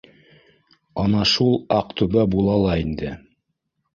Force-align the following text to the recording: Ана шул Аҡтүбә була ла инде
Ана 1.01 1.25
шул 1.33 1.53
Аҡтүбә 1.77 2.25
була 2.37 2.55
ла 2.65 2.73
инде 2.87 3.15